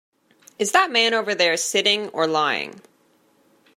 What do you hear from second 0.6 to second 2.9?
that man over there sitting or lying?